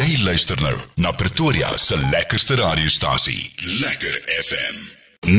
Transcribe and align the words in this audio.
Jy 0.00 0.14
luister 0.24 0.56
nou 0.64 0.76
na 1.04 1.10
Pretoria 1.12 1.68
se 1.76 1.96
lekkerste 2.08 2.54
radiostasie, 2.56 3.50
Lekker 3.82 4.14
FM. 4.32 4.76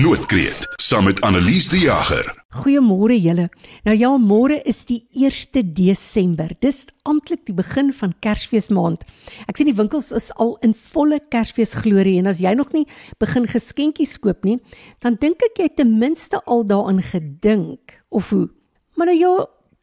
Noordkreet 0.04 0.68
saam 0.78 1.08
met 1.10 1.22
Annelies 1.26 1.72
die 1.74 1.80
Jager. 1.88 2.28
Goeiemôre 2.60 3.16
julle. 3.18 3.48
Nou 3.88 3.96
ja, 3.98 4.12
môre 4.22 4.60
is 4.70 4.84
die 4.86 5.00
1 5.18 5.64
Desember. 5.74 6.54
Dis 6.62 6.84
amptelik 7.10 7.48
die 7.48 7.56
begin 7.58 7.90
van 8.04 8.14
Kersfeesmaand. 8.22 9.08
Ek 9.50 9.58
sien 9.58 9.72
die 9.72 9.78
winkels 9.80 10.12
is 10.14 10.30
al 10.38 10.54
in 10.62 10.76
volle 10.92 11.18
Kersfeesglorie 11.34 12.20
en 12.22 12.30
as 12.30 12.44
jy 12.44 12.54
nog 12.60 12.70
nie 12.76 12.86
begin 13.24 13.50
geskenkies 13.50 14.20
koop 14.22 14.46
nie, 14.46 14.60
dan 15.02 15.18
dink 15.18 15.42
ek 15.50 15.64
jy 15.64 15.72
ten 15.74 15.98
minste 15.98 16.44
al 16.46 16.68
daaraan 16.70 17.02
gedink 17.02 17.98
of 18.14 18.30
hoe. 18.30 18.46
Maar 18.94 19.10
nou 19.10 19.18
ja, 19.18 19.34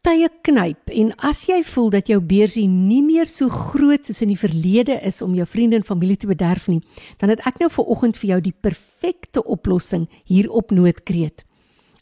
tye 0.05 0.29
knyp 0.47 0.91
en 0.95 1.11
as 1.27 1.41
jy 1.49 1.59
voel 1.67 1.89
dat 1.91 2.07
jou 2.11 2.19
beursie 2.23 2.67
nie 2.69 3.01
meer 3.03 3.27
so 3.27 3.51
groot 3.51 4.07
soos 4.07 4.21
in 4.23 4.31
die 4.31 4.39
verlede 4.39 4.95
is 5.05 5.19
om 5.25 5.35
jou 5.35 5.45
vriende 5.49 5.79
en 5.79 5.85
familie 5.87 6.17
te 6.19 6.29
bederf 6.29 6.69
nie, 6.71 6.79
dan 7.19 7.33
het 7.33 7.43
ek 7.49 7.59
nou 7.59 7.69
vir 7.73 7.91
oggend 7.91 8.19
vir 8.19 8.35
jou 8.35 8.39
die 8.47 8.55
perfekte 8.55 9.43
oplossing 9.43 10.07
hier 10.23 10.47
op 10.51 10.71
Noordkreet. 10.71 11.43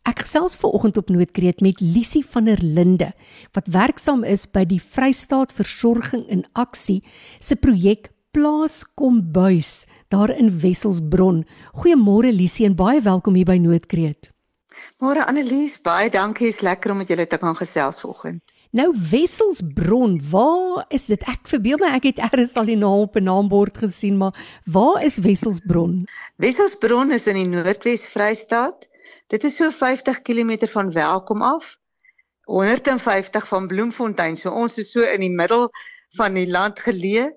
Ek 0.07 0.21
gesels 0.23 0.55
ver 0.55 0.71
oggend 0.71 0.99
op 1.01 1.09
Noordkreet 1.11 1.59
met 1.65 1.81
Lisie 1.83 2.23
van 2.23 2.47
der 2.47 2.61
Linde 2.63 3.09
wat 3.57 3.67
werksaam 3.73 4.23
is 4.23 4.45
by 4.47 4.63
die 4.69 4.79
Vrystaat 4.79 5.51
Versorging 5.51 6.23
in 6.31 6.45
Aksie 6.55 7.01
se 7.43 7.57
projek 7.59 8.13
Plaas 8.31 8.83
Kombuis 8.95 9.87
daar 10.13 10.31
in 10.31 10.53
Wesselsbron. 10.61 11.43
Goeiemôre 11.75 12.31
Lisie 12.31 12.69
en 12.69 12.77
baie 12.79 13.01
welkom 13.03 13.35
hier 13.35 13.49
by 13.49 13.57
Noordkreet. 13.59 14.31
Môre 14.97 15.27
Annelies, 15.29 15.75
baie 15.85 16.09
dankie. 16.09 16.47
Is 16.49 16.63
lekker 16.65 16.91
om 16.91 17.03
met 17.03 17.11
julle 17.11 17.27
te 17.29 17.37
kan 17.37 17.53
gesels 17.55 17.99
vanoggend. 18.01 18.41
Nou 18.73 18.89
Wesselsbron, 19.11 20.17
waar 20.31 20.85
is 20.89 21.05
dit? 21.05 21.21
Ek 21.29 21.45
verbeel 21.47 21.77
my 21.81 21.91
ek 21.95 22.07
het 22.09 22.21
eers 22.25 22.55
al 22.57 22.65
die 22.65 22.77
naam 22.79 23.05
op 23.05 23.15
'n 23.15 23.23
naambord 23.29 23.77
gesien, 23.77 24.17
maar 24.17 24.33
waar 24.65 25.03
is 25.05 25.17
Wesselsbron? 25.21 26.07
Wesselsbron 26.41 27.11
is 27.11 27.27
in 27.27 27.37
die 27.37 27.47
Noordwes 27.47 28.07
Vrystaat. 28.07 28.87
Dit 29.27 29.43
is 29.43 29.55
so 29.55 29.69
50 29.71 30.21
km 30.21 30.67
van 30.67 30.91
Welkom 30.91 31.41
af. 31.41 31.77
150 32.45 33.47
van 33.47 33.67
Bloemfontein. 33.67 34.37
So 34.37 34.51
ons 34.51 34.77
is 34.77 34.91
so 34.91 35.01
in 35.01 35.19
die 35.19 35.29
middel 35.29 35.69
van 36.17 36.33
die 36.33 36.47
land 36.49 36.79
geleë 36.79 37.31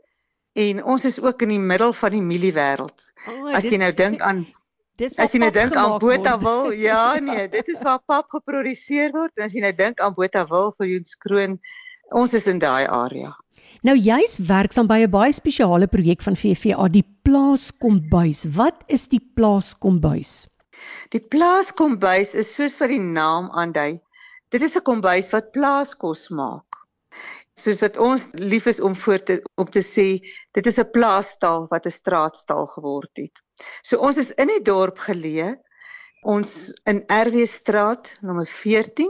en 0.52 0.84
ons 0.84 1.04
is 1.04 1.20
ook 1.20 1.42
in 1.42 1.48
die 1.48 1.58
middel 1.60 1.92
van 1.92 2.10
die 2.10 2.22
mieliewêreld. 2.22 3.12
Oh, 3.28 3.52
As 3.54 3.64
jy 3.64 3.76
nou 3.76 3.92
dink 3.92 4.20
aan 4.20 4.46
Dis 5.00 5.14
as 5.16 5.32
jy 5.32 5.38
nou 5.40 5.48
dink 5.48 5.72
aan 5.80 5.94
Botawil, 5.96 6.74
ja 6.88 7.16
nee, 7.24 7.46
dit 7.48 7.68
is 7.72 7.80
waar 7.86 8.02
pap 8.04 8.28
geproduseer 8.34 9.14
word. 9.14 9.32
En 9.38 9.46
as 9.46 9.54
jy 9.56 9.62
nou 9.64 9.72
dink 9.72 10.00
aan 10.04 10.12
Botawil 10.12 10.74
vir 10.76 10.90
Joenskroon, 10.90 11.56
ons 12.12 12.34
is 12.36 12.48
in 12.50 12.60
daai 12.60 12.84
area. 12.84 13.32
Nou 13.86 13.94
jy's 13.96 14.36
werksaam 14.36 14.90
by 14.90 15.00
'n 15.06 15.12
baie 15.14 15.32
spesiale 15.32 15.88
projek 15.88 16.20
van 16.20 16.36
VVA, 16.36 16.88
die 16.92 17.06
Plaas 17.24 17.70
Kombuis. 17.72 18.44
Wat 18.52 18.84
is 18.88 19.08
die 19.08 19.22
Plaas 19.24 19.72
Kombuis? 19.72 20.50
Die 21.16 21.20
Plaas 21.20 21.72
Kombuis 21.72 22.34
is 22.36 22.52
soos 22.52 22.76
wat 22.80 22.92
die 22.92 23.00
naam 23.00 23.48
aandui. 23.56 24.02
Dit 24.52 24.60
is 24.62 24.76
'n 24.76 24.84
kombuis 24.84 25.32
wat 25.32 25.52
plaaskos 25.56 26.28
maak 26.28 26.70
soos 27.60 27.82
wat 27.84 27.96
ons 28.00 28.26
lief 28.32 28.66
is 28.70 28.80
om 28.80 28.96
voor 28.96 29.22
te 29.22 29.40
om 29.60 29.68
te 29.68 29.82
sê 29.84 30.08
dit 30.56 30.66
is 30.66 30.78
'n 30.78 30.90
plaastaal 30.92 31.66
wat 31.70 31.86
'n 31.86 31.98
straatstaal 32.00 32.66
geword 32.66 33.10
het. 33.14 33.36
So 33.82 33.98
ons 33.98 34.16
is 34.16 34.30
in 34.30 34.48
die 34.48 34.62
dorp 34.62 34.98
geleë 34.98 35.56
ons 36.22 36.72
in 36.86 37.04
RW 37.08 37.46
straat 37.46 38.10
nommer 38.20 38.46
14 38.46 39.08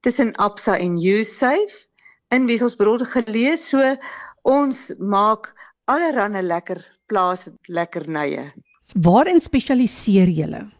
tussen 0.00 0.34
Absa 0.36 0.78
en 0.78 0.96
Usafe 0.96 1.86
in 2.30 2.46
Wesselsbron 2.46 3.04
geleë 3.04 3.56
so 3.56 3.96
ons 4.42 4.92
maak 4.98 5.52
allerlei 5.84 6.42
lekker 6.42 6.84
plaas 7.06 7.48
lekkernye. 7.68 8.52
Waarin 8.94 9.40
spesialiseer 9.40 10.28
julle? 10.28 10.75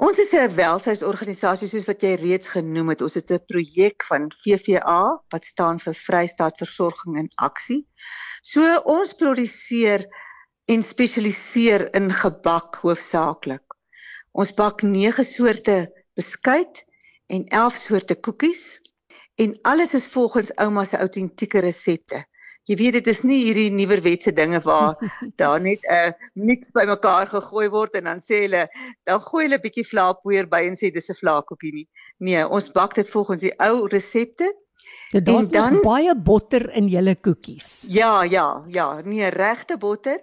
Ons 0.00 0.16
is 0.16 0.30
'n 0.32 0.54
welsynsorganisasie 0.56 1.66
soos 1.68 1.84
wat 1.84 2.00
jy 2.00 2.14
reeds 2.16 2.48
genoem 2.54 2.88
het. 2.94 3.02
Ons 3.04 3.18
het 3.18 3.32
'n 3.36 3.44
projek 3.52 4.06
van 4.08 4.30
VVA 4.44 5.02
wat 5.34 5.44
staan 5.44 5.78
vir 5.78 5.94
Vrystaat 5.94 6.56
Versorging 6.56 7.18
in 7.20 7.28
Aksie. 7.36 7.84
So 8.40 8.64
ons 8.88 9.12
produseer 9.12 10.06
en 10.72 10.82
spesialiseer 10.82 11.94
in 11.94 12.08
gebak 12.22 12.80
hoofsaaklik. 12.80 13.76
Ons 14.32 14.54
bak 14.56 14.80
9 14.82 15.24
soorte 15.24 15.92
beskuit 16.16 16.84
en 17.28 17.44
11 17.48 17.76
soorte 17.76 18.16
koekies 18.16 18.80
en 19.36 19.58
alles 19.62 19.94
is 19.94 20.08
volgens 20.08 20.56
ouma 20.56 20.84
se 20.84 20.96
autentieke 20.96 21.60
resepte. 21.60 22.24
Jy 22.68 22.76
weet 22.76 22.92
dit 22.98 23.06
is 23.06 23.22
nie 23.24 23.38
hierdie 23.44 23.70
nuwerwetse 23.72 24.32
dinge 24.36 24.60
waar 24.64 24.98
daar 25.40 25.60
net 25.60 25.84
'n 25.84 25.92
uh, 25.96 26.12
mix 26.34 26.72
bymekaar 26.76 27.26
gegooi 27.26 27.68
word 27.68 27.94
en 27.94 28.04
dan 28.04 28.20
sê 28.20 28.44
hulle 28.46 28.68
dan 29.04 29.20
gooi 29.20 29.44
hulle 29.44 29.58
'n 29.58 29.64
bietjie 29.64 29.86
vlaapoeier 29.92 30.48
by 30.48 30.62
en 30.68 30.76
sê 30.76 30.92
dis 30.92 31.10
'n 31.10 31.20
vlaakoekie 31.22 31.72
nie. 31.72 31.88
Nee, 32.18 32.46
ons 32.46 32.72
bak 32.72 32.94
dit 32.94 33.08
volgens 33.08 33.40
die 33.40 33.54
ou 33.58 33.86
resepte. 33.88 34.52
Dit 35.10 35.24
daar's 35.26 35.48
dan 35.50 35.80
baie 35.82 36.14
botter 36.14 36.70
in 36.76 36.88
julle 36.88 37.16
koekies. 37.16 37.84
Ja, 37.88 38.22
ja, 38.22 38.64
ja, 38.68 39.00
nee, 39.04 39.28
regte 39.28 39.76
botter 39.76 40.20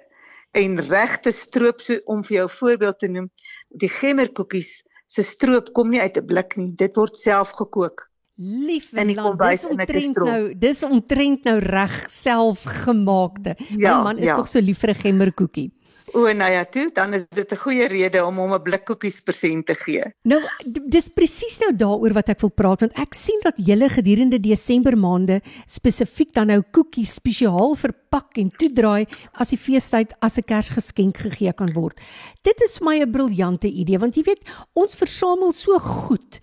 en 0.51 0.79
regte 0.79 1.31
stroop 1.31 1.81
so 1.81 1.99
om 2.05 2.23
vir 2.23 2.37
jou 2.37 2.49
voorbeeld 2.49 2.99
te 2.99 3.07
noem. 3.07 3.29
Die 3.69 3.89
gemmerkoekies 3.89 4.71
se 5.07 5.23
stroop 5.23 5.73
kom 5.73 5.89
nie 5.89 6.01
uit 6.01 6.17
'n 6.17 6.25
blik 6.25 6.55
nie. 6.57 6.71
Dit 6.75 6.95
word 6.95 7.17
self 7.17 7.51
gekook. 7.51 8.07
Lief 8.37 8.91
en 8.93 9.13
land, 9.17 9.39
dis 9.39 9.65
omtrent 9.65 10.19
nou, 10.21 10.41
dis 10.61 10.83
omtrent 10.85 11.47
nou 11.49 11.57
reg 11.63 11.95
selfgemaakte. 12.13 13.55
Ja, 13.81 13.97
My 13.97 14.11
man 14.11 14.21
is 14.21 14.29
ja. 14.29 14.35
tog 14.37 14.47
so 14.47 14.61
lief 14.61 14.83
vir 14.85 14.93
'n 14.93 15.01
gemmerkoekie. 15.01 15.71
O, 16.15 16.23
nou 16.31 16.47
ja, 16.51 16.61
toe, 16.63 16.85
dan 16.95 17.13
is 17.13 17.25
dit 17.35 17.51
'n 17.51 17.57
goeie 17.57 17.87
rede 17.87 18.23
om 18.23 18.37
hom 18.37 18.53
'n 18.53 18.61
blik 18.61 18.85
koekies 18.85 19.19
persent 19.19 19.65
te 19.65 19.75
gee. 19.75 20.03
Nou, 20.23 20.39
dis 20.87 21.09
presies 21.09 21.59
nou 21.59 21.75
daaroor 21.75 22.13
wat 22.13 22.29
ek 22.29 22.39
wil 22.39 22.49
praat 22.49 22.79
want 22.79 22.93
ek 22.97 23.13
sien 23.13 23.39
dat 23.43 23.55
julle 23.57 23.89
gedurende 23.89 24.39
Desember 24.39 24.95
maande 24.95 25.41
spesifiek 25.65 26.33
dan 26.33 26.47
nou 26.47 26.61
koekies 26.71 27.13
spesiaal 27.13 27.75
verpak 27.75 28.37
en 28.37 28.51
toedraai 28.51 29.05
as 29.33 29.49
die 29.49 29.57
feestyd 29.57 30.13
as 30.21 30.37
'n 30.37 30.43
Kersgeskenk 30.43 31.17
gegee 31.17 31.53
kan 31.53 31.73
word. 31.73 31.99
Dit 32.43 32.61
is 32.61 32.77
vir 32.77 32.85
my 32.85 32.99
'n 33.01 33.11
briljante 33.11 33.67
idee 33.67 33.99
want 33.99 34.15
jy 34.15 34.23
weet, 34.23 34.47
ons 34.75 34.95
versamel 34.95 35.51
so 35.51 35.77
goed 35.77 36.39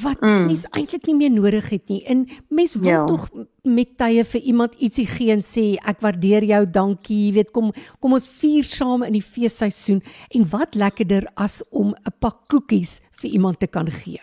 wat 0.00 0.20
mm. 0.20 0.46
mens 0.48 0.64
eintlik 0.72 1.06
nie 1.06 1.16
meer 1.16 1.30
nodig 1.30 1.68
het 1.68 1.88
nie. 1.88 2.00
En 2.08 2.24
mens 2.48 2.74
wil 2.74 2.90
ja. 2.90 3.04
tog 3.04 3.28
met 3.62 3.92
tye 4.00 4.24
vir 4.24 4.40
iemand 4.40 4.74
ietsie 4.80 5.06
gee 5.06 5.34
en 5.34 5.44
sê 5.44 5.64
ek 5.88 6.00
waardeer 6.02 6.46
jou, 6.48 6.62
dankie, 6.66 7.18
jy 7.26 7.32
weet 7.38 7.52
kom 7.54 7.70
kom 8.00 8.16
ons 8.16 8.28
vier 8.40 8.66
saam 8.66 9.04
in 9.06 9.12
die 9.18 9.24
feesseisoen 9.24 10.00
en 10.34 10.48
wat 10.54 10.78
lekkerder 10.78 11.28
as 11.36 11.60
om 11.70 11.92
'n 11.92 12.14
pak 12.18 12.48
koekies 12.48 13.00
vir 13.20 13.30
iemand 13.30 13.58
te 13.58 13.66
kan 13.66 13.90
gee. 13.90 14.20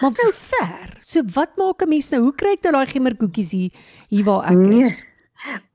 Maar 0.00 0.12
wel 0.22 0.32
ver. 0.32 0.96
So 1.00 1.22
wat 1.34 1.56
maak 1.56 1.82
'n 1.82 1.88
mens 1.88 2.10
nou? 2.10 2.22
Hoe 2.22 2.34
kry 2.34 2.52
ek 2.52 2.62
nou 2.62 2.72
daai 2.72 2.86
gemmerkoekies 2.86 3.50
hier 3.50 3.70
hier 4.08 4.24
waar 4.24 4.50
ek 4.50 4.56
nee. 4.56 4.86
is? 4.86 5.04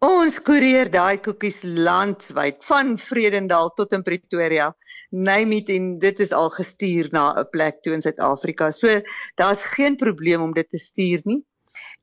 Ons 0.03 0.37
koerier 0.43 0.89
daai 0.91 1.19
koekies 1.23 1.61
landwyd 1.63 2.63
van 2.67 2.97
Vredendal 2.99 3.69
tot 3.77 3.93
in 3.95 4.03
Pretoria 4.03 4.65
name 5.13 5.59
it 5.61 5.69
en 5.71 5.85
dit 6.01 6.19
is 6.25 6.33
al 6.35 6.49
gestuur 6.51 7.09
na 7.15 7.23
'n 7.39 7.47
plek 7.51 7.79
toe 7.83 7.93
in 7.93 8.01
Suid-Afrika. 8.01 8.71
So 8.71 9.01
daar's 9.39 9.63
geen 9.75 9.95
probleem 9.95 10.41
om 10.41 10.53
dit 10.53 10.69
te 10.69 10.77
stuur 10.77 11.21
nie. 11.23 11.43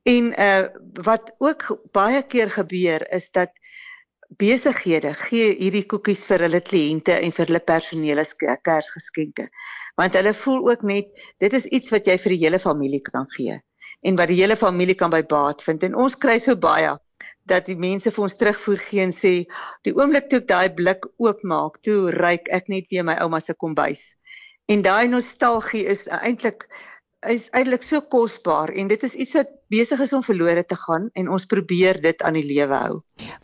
En 0.04 0.32
uh 0.32 0.68
wat 1.04 1.34
ook 1.38 1.66
baie 1.92 2.22
keer 2.22 2.50
gebeur 2.50 3.06
is 3.12 3.30
dat 3.30 3.50
besighede 4.38 5.12
gee 5.14 5.54
hierdie 5.58 5.86
koekies 5.86 6.24
vir 6.24 6.46
hulle 6.46 6.60
kliënte 6.60 7.12
en 7.12 7.32
vir 7.32 7.46
hulle 7.46 7.60
personeel 7.60 8.18
as 8.18 8.36
Kersgeskenke. 8.36 9.50
Want 9.96 10.14
hulle 10.14 10.34
voel 10.34 10.70
ook 10.70 10.82
net 10.82 11.12
dit 11.38 11.52
is 11.52 11.66
iets 11.66 11.90
wat 11.90 12.06
jy 12.06 12.16
vir 12.18 12.36
die 12.36 12.44
hele 12.46 12.58
familie 12.58 13.00
kan 13.00 13.26
gee 13.36 13.60
en 14.00 14.16
wat 14.16 14.28
die 14.28 14.40
hele 14.40 14.56
familie 14.56 14.94
kan 14.94 15.10
by 15.10 15.22
baat 15.22 15.62
vind 15.62 15.82
en 15.82 15.94
ons 15.94 16.16
kry 16.16 16.38
so 16.38 16.56
baie 16.56 16.96
dat 17.50 17.66
die 17.66 17.78
mense 17.78 18.12
vir 18.14 18.26
ons 18.26 18.38
terugvoer 18.40 18.80
gee 18.86 19.02
en 19.04 19.14
sê 19.14 19.34
die 19.86 19.94
oomblik 19.96 20.30
toe 20.30 20.40
ek 20.42 20.48
daai 20.48 20.68
blik 20.76 21.08
oopmaak, 21.18 21.80
toe 21.86 22.14
ryk 22.16 22.48
ek 22.54 22.70
net 22.72 22.88
weer 22.90 23.06
my 23.06 23.18
ouma 23.24 23.40
se 23.44 23.54
kombuis. 23.54 24.14
En 24.70 24.86
daai 24.86 25.10
nostalgie 25.10 25.86
is 25.90 26.06
eintlik 26.22 26.68
is 27.28 27.50
eintlik 27.52 27.82
so 27.84 28.00
kosbaar 28.00 28.70
en 28.72 28.88
dit 28.88 29.02
is 29.04 29.14
iets 29.14 29.34
wat 29.36 29.50
besig 29.70 30.00
is 30.00 30.12
om 30.16 30.22
verlore 30.24 30.62
te 30.64 30.76
gaan 30.86 31.10
en 31.20 31.28
ons 31.28 31.44
probeer 31.46 32.00
dit 32.00 32.22
aan 32.24 32.38
die 32.38 32.46
lewe 32.46 32.78
hou. 32.80 32.94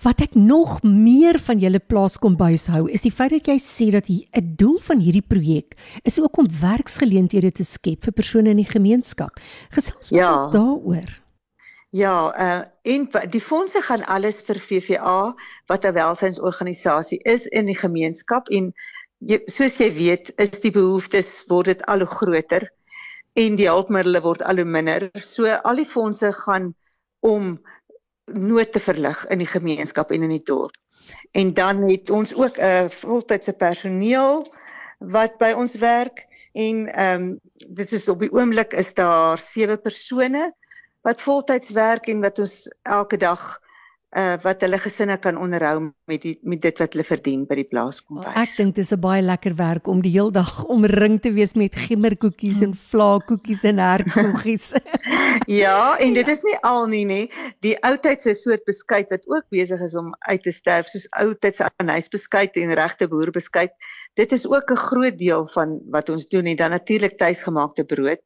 Wat 0.03 0.23
ek 0.25 0.35
nog 0.39 0.79
meer 0.83 1.37
van 1.45 1.61
julle 1.61 1.83
plaas 1.85 2.17
kombuis 2.23 2.67
hou, 2.73 2.87
is 2.89 3.05
die 3.05 3.13
feit 3.13 3.35
dat 3.37 3.53
jy 3.53 3.59
sê 3.61 3.91
dat 3.93 4.09
'n 4.09 4.57
doel 4.57 4.81
van 4.81 5.01
hierdie 5.01 5.27
projek 5.27 5.77
is 6.05 6.19
ook 6.21 6.39
om 6.39 6.49
werksgeleenthede 6.49 7.53
te 7.53 7.65
skep 7.65 8.03
vir 8.03 8.13
persone 8.13 8.51
in 8.51 8.63
die 8.65 8.73
gemeenskap. 8.73 9.37
Gesels 9.71 10.09
ja. 10.09 10.33
ons 10.33 10.53
daaroor. 10.53 11.26
Ja, 11.97 12.17
uh 12.47 12.65
en 12.83 13.09
die 13.31 13.41
fondse 13.41 13.81
gaan 13.83 14.05
alles 14.05 14.43
vir 14.47 14.59
VVA 14.63 15.35
wat 15.71 15.85
'n 15.87 15.95
welsynsorganisasie 15.97 17.19
is 17.25 17.47
in 17.47 17.67
die 17.67 17.79
gemeenskap 17.79 18.51
en 18.59 18.73
jy, 19.19 19.39
soos 19.47 19.79
jy 19.81 19.89
weet, 19.95 20.29
is 20.45 20.61
die 20.61 20.73
behoeftes 20.75 21.31
word 21.49 21.71
dit 21.73 21.85
al 21.93 22.05
hoe 22.05 22.11
groter 22.19 22.67
en 23.45 23.57
die 23.57 23.69
hulpmiddels 23.71 24.25
word 24.27 24.43
al 24.43 24.61
hoe 24.61 24.69
minder. 24.77 25.09
So 25.23 25.47
al 25.47 25.81
die 25.81 25.89
fondse 25.95 26.33
gaan 26.33 26.75
om 27.21 27.57
nood 28.27 28.73
te 28.73 28.81
verlig 28.81 29.25
in 29.31 29.39
die 29.39 29.51
gemeenskap 29.55 30.13
en 30.13 30.29
in 30.29 30.37
die 30.37 30.45
dorp. 30.53 30.77
En 31.33 31.55
dan 31.55 31.83
het 31.89 32.11
ons 32.11 32.35
ook 32.35 32.59
'n 32.59 32.85
uh, 32.85 32.91
voltydse 33.01 33.53
personeel 33.53 34.47
wat 34.99 35.39
by 35.39 35.53
ons 35.57 35.75
werk 35.75 36.27
en 36.53 36.87
ehm 36.93 37.23
um, 37.23 37.41
dit 37.81 37.93
is 37.93 38.09
op 38.09 38.21
die 38.21 38.33
oomblik 38.33 38.73
is 38.73 38.95
daar 38.95 39.39
7 39.39 39.81
persone 39.81 40.53
wat 41.07 41.23
voltyds 41.23 41.71
werk 41.71 42.11
en 42.11 42.21
wat 42.25 42.43
ons 42.43 42.67
elke 42.83 43.21
dag 43.23 43.47
uh 44.17 44.37
wat 44.41 44.63
hulle 44.65 44.79
gesinne 44.81 45.17
kan 45.21 45.37
onderhou 45.37 45.91
met 46.09 46.23
die 46.23 46.37
met 46.47 46.63
dit 46.63 46.79
wat 46.81 46.95
hulle 46.95 47.05
verdien 47.05 47.43
by 47.49 47.59
die 47.59 47.67
plaas 47.69 47.99
kom 48.01 48.23
wys. 48.23 48.37
Ek 48.39 48.53
dink 48.57 48.77
dis 48.79 48.93
'n 48.95 49.01
baie 49.03 49.23
lekker 49.23 49.57
werk 49.59 49.91
om 49.93 50.01
die 50.01 50.13
heel 50.15 50.31
dag 50.31 50.65
omring 50.73 51.19
te 51.21 51.33
wees 51.35 51.53
met 51.55 51.75
gimmerkoekies 51.75 52.63
en 52.63 52.73
vlaakoekies 52.93 53.65
en 53.73 53.83
hertsoggies. 53.83 54.73
ja, 55.63 55.99
en 55.99 56.15
dit 56.15 56.29
is 56.29 56.43
nie 56.49 56.57
al 56.63 56.87
nie 56.87 57.05
nê. 57.05 57.21
Die 57.67 57.77
oudtydse 57.83 58.35
soort 58.35 58.65
beskuit 58.65 59.11
wat 59.11 59.27
ook 59.27 59.45
besig 59.51 59.81
is 59.81 59.95
om 59.95 60.15
uit 60.31 60.43
te 60.43 60.53
sterf, 60.53 60.87
soos 60.87 61.11
oudtydse 61.11 61.69
anysbeskuit 61.83 62.57
en 62.57 62.75
regte 62.75 63.09
boerbeskuit. 63.09 63.75
Dit 64.15 64.33
is 64.33 64.47
ook 64.47 64.71
'n 64.71 64.85
groot 64.89 65.19
deel 65.19 65.47
van 65.53 65.81
wat 65.91 66.09
ons 66.09 66.29
doen 66.29 66.47
en 66.47 66.57
dan 66.57 66.71
natuurlik 66.71 67.19
tuisgemaakte 67.19 67.85
brood 67.85 68.23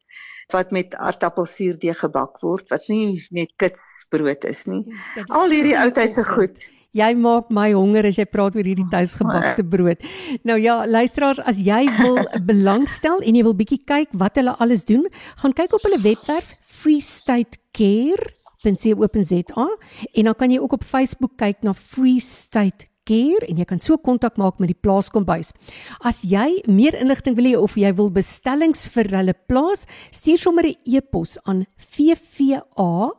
wat 0.53 0.71
met 0.75 0.95
aardappelsuurdeeg 0.95 1.99
gebak 2.05 2.41
word 2.45 2.69
wat 2.73 2.83
nie 2.89 3.23
net 3.31 3.51
kitsbrood 3.61 4.45
is 4.49 4.67
nie. 4.71 4.85
Ja, 5.17 5.23
is 5.23 5.31
Al 5.35 5.51
hierdie 5.55 5.79
oudheidse 5.79 6.25
goed. 6.29 6.57
Jy 6.91 7.15
maak 7.15 7.55
my 7.55 7.71
honger 7.71 8.03
as 8.09 8.17
jy 8.19 8.25
praat 8.27 8.57
oor 8.59 8.67
hierdie 8.67 8.89
tuisgebakte 8.91 9.63
brood. 9.63 10.03
Nou 10.43 10.59
ja, 10.59 10.83
luisteraars, 10.91 11.39
as 11.47 11.55
jy 11.63 11.87
wil 12.01 12.19
belangstel 12.51 13.23
en 13.23 13.35
jy 13.39 13.45
wil 13.47 13.55
bietjie 13.55 13.79
kyk 13.87 14.11
wat 14.19 14.35
hulle 14.41 14.59
alles 14.59 14.83
doen, 14.89 15.07
gaan 15.43 15.55
kyk 15.55 15.73
op 15.79 15.83
hulle 15.87 16.03
webwerf 16.03 16.51
freestatecare.co.za 16.81 19.67
en 20.11 20.25
dan 20.25 20.35
kan 20.35 20.51
jy 20.51 20.59
ook 20.59 20.73
op 20.81 20.85
Facebook 20.85 21.39
kyk 21.39 21.63
na 21.63 21.75
Free 21.79 22.19
State 22.19 22.90
keer 23.05 23.45
en 23.49 23.57
jy 23.57 23.65
kan 23.65 23.81
so 23.81 23.99
kontak 23.99 24.37
maak 24.39 24.59
met 24.61 24.69
die 24.69 24.81
plaaskombuis. 24.83 25.53
As 26.01 26.25
jy 26.25 26.63
meer 26.67 26.95
inligting 27.01 27.37
wil 27.37 27.45
hê 27.45 27.57
of 27.59 27.77
jy 27.77 27.93
wil 27.97 28.11
bestellings 28.11 28.89
vir 28.95 29.05
hulle 29.17 29.35
plaas, 29.49 29.87
stuur 30.11 30.39
sommer 30.39 30.67
'n 30.67 30.75
e-pos 30.85 31.39
aan 31.45 31.67
vva 31.77 33.11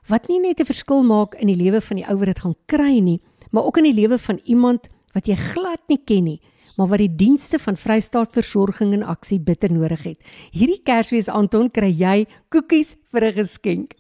wat 0.08 0.28
nie 0.30 0.40
net 0.40 0.60
'n 0.60 0.66
verskil 0.66 1.04
maak 1.04 1.36
in 1.36 1.48
die 1.48 1.56
lewe 1.56 1.82
van 1.82 1.98
die 1.98 2.06
ouer 2.06 2.26
wat 2.28 2.40
gaan 2.40 2.56
kry 2.66 3.00
nie 3.00 3.22
maar 3.50 3.64
ook 3.64 3.78
in 3.78 3.84
die 3.84 3.94
lewe 3.94 4.18
van 4.18 4.40
iemand 4.44 4.90
wat 5.12 5.28
jy 5.28 5.36
glad 5.36 5.82
nie 5.88 6.02
ken 6.06 6.24
nie 6.24 6.40
maar 6.80 6.94
wat 6.94 7.02
die 7.04 7.16
dienste 7.20 7.60
van 7.60 7.76
Vrystaat 7.76 8.32
Versorging 8.32 8.94
en 8.96 9.04
Aksie 9.04 9.40
bitter 9.44 9.72
nodig 9.72 10.04
het. 10.06 10.20
Hierdie 10.56 10.80
Kersfees 10.88 11.28
Anton 11.28 11.68
kry 11.76 11.90
jy 11.92 12.24
koekies 12.56 12.96
vir 13.12 13.26
'n 13.28 13.34
geskenk. 13.36 13.96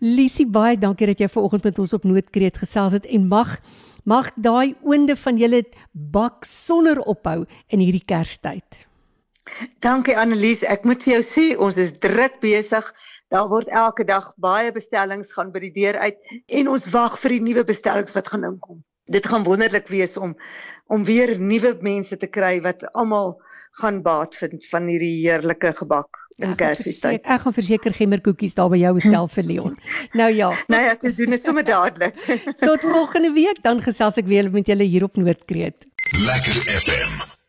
Lisie 0.00 0.46
baie 0.46 0.78
dankie 0.78 1.06
dat 1.06 1.20
jy 1.20 1.28
vanoggend 1.28 1.64
met 1.64 1.78
ons 1.78 1.92
op 1.92 2.04
Noordkreet 2.04 2.56
gesels 2.56 2.92
het 2.92 3.04
en 3.06 3.28
mag 3.28 3.60
mag 4.04 4.32
daai 4.34 4.74
oonde 4.82 5.16
van 5.16 5.36
julle 5.36 5.62
bak 5.92 6.44
sonder 6.44 6.98
ophou 7.00 7.44
in 7.68 7.78
hierdie 7.78 8.04
Kerstyd. 8.04 8.86
Dankie 9.80 10.16
Annelies, 10.16 10.62
ek 10.62 10.84
moet 10.84 11.02
vir 11.02 11.14
jou 11.14 11.22
sê 11.22 11.58
ons 11.58 11.76
is 11.76 11.92
druk 11.92 12.40
besig. 12.40 12.94
Daar 13.28 13.48
word 13.48 13.68
elke 13.68 14.04
dag 14.04 14.32
baie 14.36 14.72
bestellings 14.72 15.32
gaan 15.32 15.52
by 15.52 15.60
die 15.60 15.72
deur 15.72 15.98
uit 15.98 16.18
en 16.48 16.68
ons 16.68 16.90
wag 16.90 17.18
vir 17.18 17.30
die 17.30 17.40
nuwe 17.40 17.64
bestellings 17.64 18.14
wat 18.14 18.28
gaan 18.28 18.44
inkom 18.44 18.82
dit 19.06 19.26
gaan 19.26 19.44
wonderlik 19.44 19.88
wees 19.88 20.16
om 20.16 20.36
om 20.86 21.04
weer 21.04 21.38
nuwe 21.40 21.76
mense 21.80 22.16
te 22.16 22.26
kry 22.26 22.60
wat 22.60 22.84
almal 22.92 23.38
gaan 23.80 24.02
baat 24.02 24.36
vind 24.36 24.66
van 24.68 24.86
hierdie 24.86 25.14
heerlike 25.22 25.72
gebak 25.78 26.22
in 26.42 26.54
ja. 26.58 26.76
Ek 27.12 27.40
gaan 27.44 27.54
verseker 27.54 27.94
gemmerkoekies 27.96 28.56
daar 28.58 28.70
by 28.72 28.80
jou 28.80 28.94
bestel 28.98 29.28
vir 29.28 29.44
Leon. 29.44 29.76
Nou 30.20 30.30
ja. 30.32 30.50
nou 30.68 30.82
ja, 30.82 30.96
jy 31.00 31.12
doen 31.16 31.36
dit 31.36 31.44
sommer 31.44 31.64
dadelik. 31.64 32.16
tot 32.68 32.80
volgende 32.80 33.32
week 33.36 33.62
dan 33.62 33.82
gesels 33.84 34.18
ek 34.20 34.26
weer 34.30 34.50
met 34.50 34.66
julle 34.66 34.88
hier 34.88 35.06
op 35.08 35.16
Noordkreet. 35.16 35.86
Lekker 36.26 36.66
FM 36.80 37.40